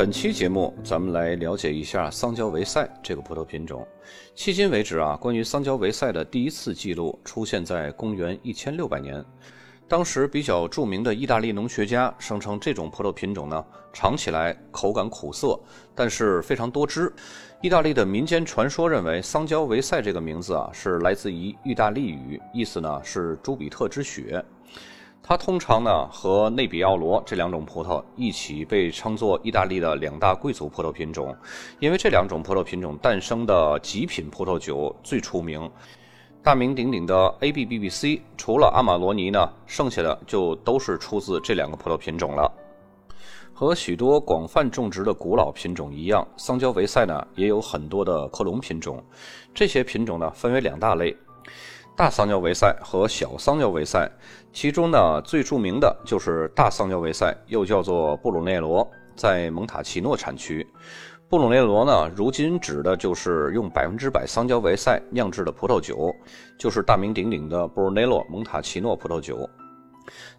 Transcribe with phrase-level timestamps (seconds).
[0.00, 3.86] 本期节目，咱们来了解一下桑娇维塞这个葡萄品种。
[4.34, 9.22] 迄今为止啊，关于桑娇维塞的第一次记录出现在公元一千六百年。
[9.86, 13.62] 当时比较著名的意大利农学家声称，这种葡萄品种呢，
[13.92, 15.60] 尝起来口感苦涩，
[15.94, 17.12] 但是非常多汁。
[17.60, 24.42] 意大利的民间传说认为，桑娇维塞这个名字啊，是来自于意大利语，意思呢是朱比特之血。
[25.22, 31.36] 它通常呢和内比奥罗这两种葡萄一起被称作意大利的两大贵族葡萄品种，
[31.78, 35.70] 因为这两种葡萄品种诞生的极品葡萄酒最出名。
[36.42, 42.50] 大名鼎鼎的 A B B B C，除了阿玛罗尼呢，剩下的就都是出自这两个葡萄品种了。
[43.52, 49.04] 和许多广泛种植的古老品种一样，桑娇维塞呢也有很多的克隆品种。
[49.54, 51.14] 这些品种呢分为两大类：
[51.96, 54.10] 大桑娇维塞和小桑娇维塞。
[54.52, 60.66] 其中呢最著名的就是大桑娇维塞，又叫做布鲁内罗，在蒙塔奇诺产区。
[61.28, 66.12] 布鲁内罗呢，如今指的就是用百分之百桑娇维塞酿制的葡萄酒，
[66.58, 69.48] 就是大名鼎鼎的布鲁内罗蒙塔奇诺葡萄酒。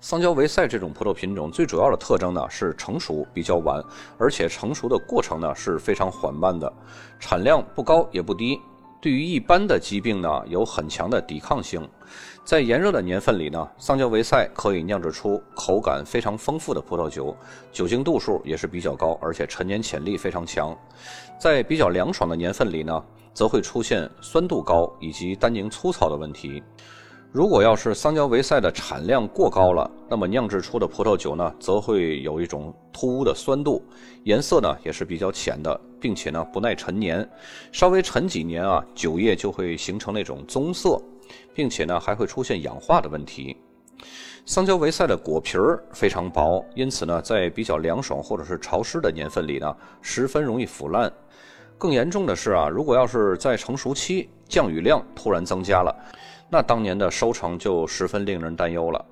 [0.01, 3.81] 桑娇维塞这种葡萄品种最主要的特征呢是成熟比较晚，
[4.17, 6.71] 而且成熟的过程呢是非常缓慢的，
[7.19, 8.59] 产量不高也不低。
[9.01, 11.85] 对于一般的疾病呢，有很强的抵抗性。
[12.45, 17.35] 在炎热的年份里呢，桑乔维塞可以酿制出口感非常丰富的葡萄酒，
[17.71, 20.77] 酒精度数也是比较高，而且陈年潜力非常强。
[21.39, 26.61] 在比较凉爽的年份里呢，则会出现酸度高以及单宁粗糙的问题。
[27.33, 33.81] 如果要是桑娇维塞的产量过高了，那么酿制出的葡萄酒呢，则会有一种突兀的酸度，
[34.25, 37.25] 颜色呢也是比较浅的，并且呢不耐陈年，
[37.71, 41.01] 稍微陈几年啊，酒液就会形成那种棕色，
[41.53, 43.55] 并且呢还会出现氧化的问题。
[44.45, 51.09] 桑娇维塞的果皮儿非常薄，因此呢在比较凉爽或者是潮湿的年份里呢，十分容易腐烂。
[51.77, 55.95] 更严重的是啊，如果要是在成熟期降雨量突然增加了。
[56.53, 59.05] 那当年的收成就十分令人担忧了。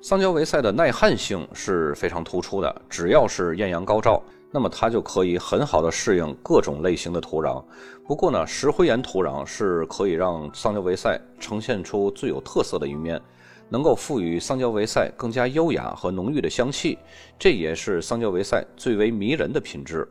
[0.00, 4.20] 桑娇维塞的耐旱性是非常突出的，只要是艳阳高照，
[4.50, 7.62] 那么它就可以很好的适应各种类型的土壤。
[8.04, 13.20] 不过呢，石灰岩土壤是可以让桑娇维塞呈现出最有特色的一面，
[13.68, 16.98] 能够赋予桑娇维塞更加优雅和浓郁的香气，
[17.38, 20.08] 这也是桑娇维塞最为迷人的品质。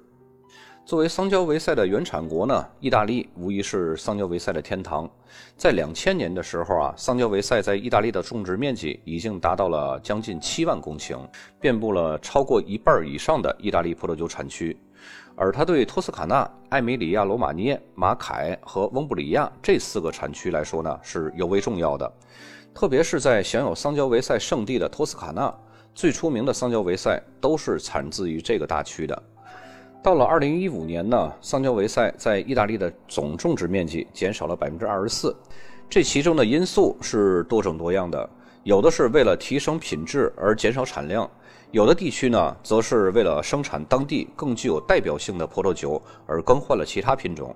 [0.88, 5.06] 作为桑娇维塞的原产国呢，意大利无疑是桑娇维塞的天堂。
[5.58, 11.20] 在两千年的时候啊，桑娇维塞在意大利的种植面积已经达到了将近七万公顷，
[11.59, 14.78] 遍布了超过一半以上的意大利葡萄酒产区。
[15.36, 22.09] 而它对托斯卡纳、艾米里亚罗马涅、马凯和翁布里亚这四个产区来说呢，是尤为重要的。
[22.74, 25.54] 特别是在享有桑娇维塞圣地的托斯卡纳，
[25.94, 29.24] 最出名的桑娇维塞都是产自于这个大区的。
[30.07, 35.35] 到了二零一五年呢，桑娇维塞在意大利的总种植面积减少了百分之二十四，
[35.90, 38.29] 这其中的因素是多种多样的，
[38.63, 41.29] 有的是为了提升品质而减少产量，
[41.72, 47.53] 有的地区呢，则是为了生产当地更具有代表性的葡萄酒而更换了其他品种。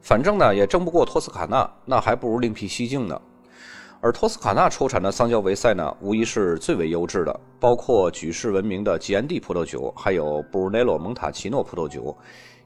[0.00, 3.22] 反正呢，也争不过托斯卡纳，那还不如另辟蹊径呢。
[4.04, 12.14] 而托斯卡纳出产的桑娇维塞呢，无疑是最为优质的，包括举世闻名的吉安蒂葡萄酒，还有布鲁内罗蒙塔奇诺葡萄酒，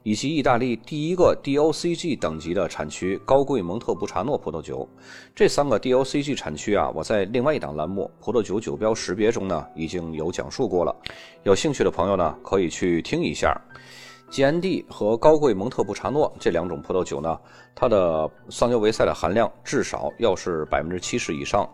[0.02, 4.88] 以及意大利第一个 DOCG 等级的产区高贵蒙特布查诺葡萄酒。
[5.32, 10.92] 这三个 DOCG 产区啊，我在另外一档栏目《葡萄酒酒标识别》中呢，已经有讲述过了，
[11.44, 13.56] 有兴趣的朋友呢，可以去听一下。
[14.30, 17.38] 吉安蒂和高贵蒙特布查诺这两种葡萄酒呢，
[17.74, 21.68] 它的桑娇维塞的含量至少要是百分之七十以上。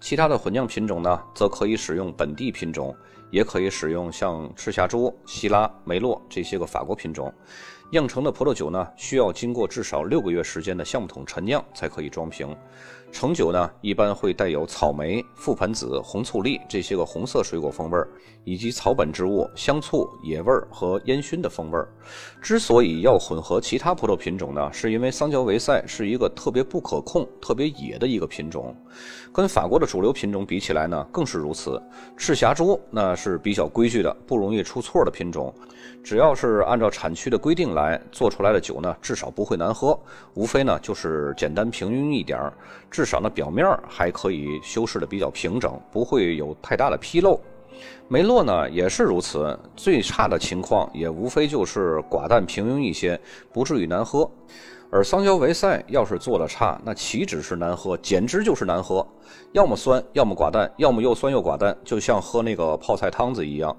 [0.00, 2.94] 其他的混酿品种呢，则可以使用本地品种，
[3.30, 7.32] 也可以使用像赤霞珠、希拉、梅洛这些个法国品种。
[7.92, 12.56] 酿成的葡萄酒呢，需要经过至少六个月时间的橡木桶陈酿才可以装瓶。
[13.12, 18.08] 橙酒呢，一般会带有草莓、覆盆子、红醋栗这些个红色水果风味儿，
[18.44, 21.88] 以及草本植物、香醋、野味儿和烟熏的风味儿。
[22.40, 28.74] 之所以要混合其他葡萄品种呢，是因为桑娇维塞是一个特别不可控、特别野的一个品种，
[29.32, 31.80] 跟法国的主流品种比起来呢，更是如此。
[32.16, 35.52] 赤霞珠那是比较规矩的、不容易出错的品种，
[36.02, 37.70] 只要是按照产区的规定。
[37.70, 39.96] 来做出来的酒呢，至少不会难喝，
[40.34, 42.52] 无非呢就是简单平庸一点儿，
[43.00, 47.40] 至少呢表面还可以修饰的比较平整，不会有太大的纰漏。
[48.08, 53.18] 梅洛呢也是如此，最差的情况也无非就是寡淡平庸一些，
[53.54, 54.30] 不至于难喝。
[54.90, 59.06] 而桑娇维塞要是做的差，那岂止是难喝，简直就是难喝，
[59.52, 63.74] 要么酸，要么寡淡，要么又酸又寡淡，就像喝那个泡菜汤子一样。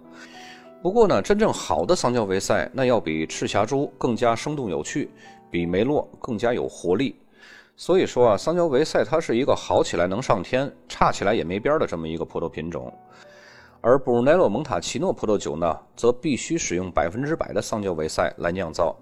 [0.82, 5.12] 不过呢，真正好的桑娇维赛那要比赤霞珠更加生动有趣，
[5.52, 7.16] 比梅洛更加有活力。
[7.76, 12.94] 所以说啊，桑娇维赛它是一个好起来能上天，差起来也没边的这么一个葡萄品种。
[13.84, 18.96] 而布鲁奈洛蒙塔奇诺葡萄酒呢，则必须使用百分之百的桑娇维赛来酿造。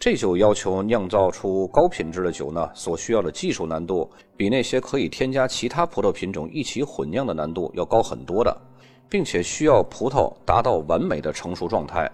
[0.00, 8.56] 这就要求酿造出高品质的酒呢，所需要的技术难度，比那些可以添加其他葡萄品种一起混酿的难度要高很多的，
[9.08, 12.10] 并且需要葡萄达到完美的成熟状态。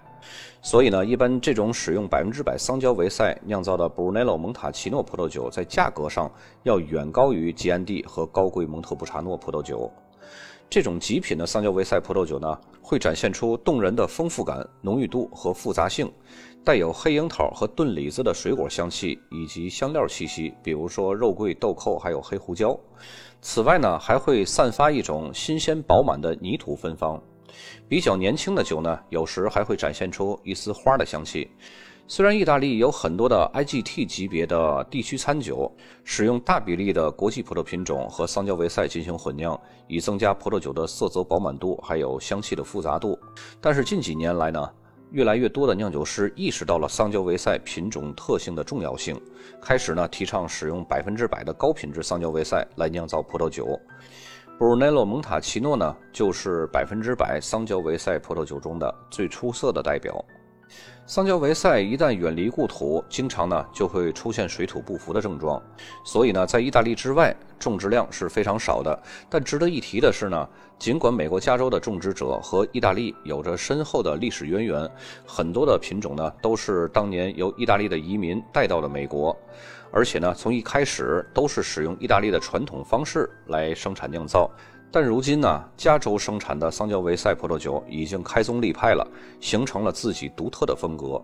[0.61, 6.31] 所以呢，一般这种使用百分之百桑娇维赛酿造的布鲁内洛蒙塔奇诺葡萄酒，在价格上
[6.63, 9.91] 要远高于吉安蒂和高贵蒙特布查诺葡萄酒。
[10.69, 16.09] 这种极品的桑娇维塞葡萄酒呢，会展现出动人的丰富感、浓郁度和复杂性，
[16.63, 22.73] 带有黑樱桃和炖李子的水果香气以及香料气息，比如说肉桂、豆蔻还有黑胡椒。
[23.41, 27.21] 此外呢，还会散发一种新鲜饱满的泥土芬芳。
[27.87, 31.49] 比较年轻的酒呢，有时还会展现出一丝花的香气。
[32.07, 35.71] 虽然意大利有很多的 IGT 级别的地区餐酒，
[36.03, 39.57] 使用大比例的国际葡萄品种和桑娇维塞进行混酿，
[39.87, 43.17] 以增加葡萄酒的色泽饱满度，还有香气的复杂度。
[43.61, 44.69] 但是近几年来呢，
[45.11, 49.17] 越来越多的酿酒师意识到了桑娇维塞品种特性的重要性，
[49.61, 53.79] 开始呢提倡使用百分之百的高品质桑娇维塞来酿造葡萄酒。
[54.61, 60.23] 布鲁内洛蒙塔奇诺呢，就是百分之百桑娇维塞葡萄酒中的最出色的代表。
[61.07, 65.59] 桑娇维塞一旦远离故土，经常呢就会出现水土不服的症状，
[66.05, 69.01] 所以呢，在意大利之外种植量是非常少的。
[69.27, 70.47] 但值得一提的是呢，
[70.77, 74.87] 尽管美国加州的种植者和意大利有着深厚的历史渊源，
[75.25, 79.35] 很多的品种呢都是当年由意大利的移民带到了美国，
[79.91, 84.49] 而且呢从一开始都是使用意大利的传统方式来生产酿造。
[84.93, 89.07] 但如今呢，加州生产的桑娇维塞葡萄酒已经开宗立派了，
[89.39, 91.23] 形成了自己独特的风格。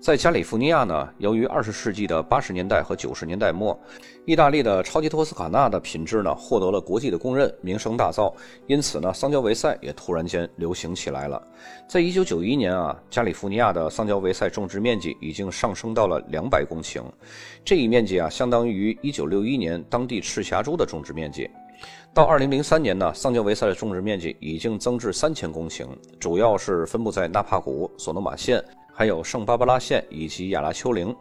[0.00, 3.78] 在加利福尼亚呢，由于二十世纪的八十年代和九十年代末，
[4.24, 8.34] 意大利的超级托斯卡纳的品质呢获得了国际的公认，名声大噪，
[8.66, 11.40] 因此呢，桑娇维塞也突然间流行起来了。
[11.88, 17.04] 在一九九一年啊，加利福尼亚的桑娇维塞种植面积已经上升到了两百公顷，
[17.64, 21.48] 这一面积啊，相当于一九六一年当地赤霞珠的种植面积。
[22.12, 25.86] 到二零零三年呢，桑娇维塞的种植面积已经增至三千公顷，
[26.18, 31.14] 主要是分布在纳帕谷、索诺马县、还有圣巴巴拉县以及亚拉丘陵。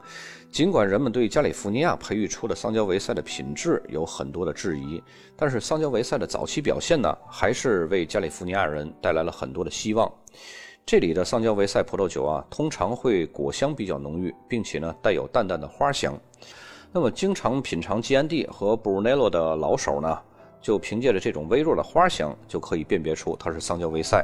[0.52, 5.02] 尽管人们对加利福尼亚培育出的桑娇维塞的品质有很多的质疑，
[5.36, 10.12] 但是桑娇维塞的早期表现呢，还是为加利福尼亚人带来了很多的希望。
[10.86, 16.20] 这里的桑娇维塞葡萄酒啊，通常会果香比较浓郁，并且呢带有淡淡的花香。
[16.92, 20.20] 那么，经常品尝基安蒂和布鲁内洛的老手呢？
[20.62, 24.24] 就凭借着这种微弱的花香，就可以辨别出它是桑娇维塞。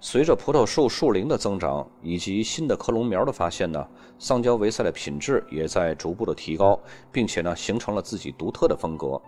[0.00, 3.84] 随着葡萄树树龄的增长以及新的克隆苗的发现呢，
[4.16, 6.78] 桑娇维塞的品质也在逐步的提高，
[7.10, 9.20] 并且呢形成了自己独特的风格。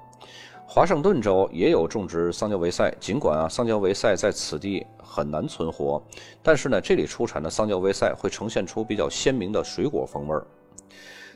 [0.69, 6.01] 华盛顿州也有种植桑娇维塞，尽管啊桑娇维塞在此地很难存活，
[6.41, 10.47] 但是呢这里出产的桑娇维塞会呈现出比较鲜明的水果风味儿。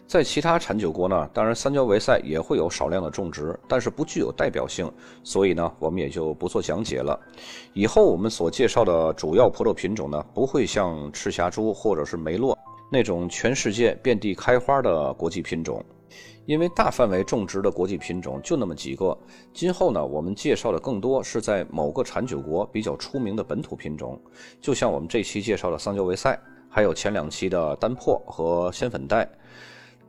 [0.07, 4.91] 在其他产酒国呢，当然三焦维塞也会有少量的种植，但是不具有代表性，
[5.23, 7.19] 所以呢，我们也就不做讲解了。
[7.73, 12.57] 以后我们所介绍的主要葡萄品种呢，不会像赤霞珠或者是梅洛
[12.93, 15.83] 那种全世界遍地开花的国际品种，
[16.45, 19.17] 因为大范围种植的国际品种就那么几个。
[19.55, 24.21] 今后呢，我们介绍的更多是在某个产酒国比较出名的本土品种，
[24.61, 29.27] 就像我们这期介绍的桑娇维塞，还有前两期的丹珀和仙粉黛。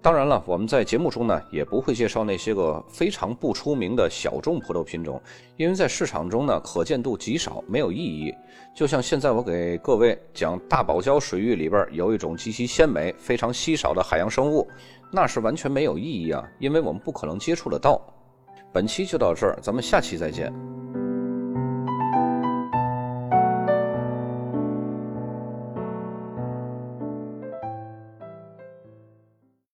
[0.05, 5.19] 当然了，我们在节目中呢也不会介绍那些个非常不出名的小众葡萄品种，
[5.57, 8.31] 因为在市场中呢可见度极少，没有意义。
[8.75, 14.69] 就像现在我给各位讲大堡礁水域里边有一种极其鲜美、非常稀少的海洋生物，
[15.11, 17.99] 那是完全没有意义啊，因为我们不可能接触得到。
[18.71, 20.53] 本期就到这儿，咱们下期再见。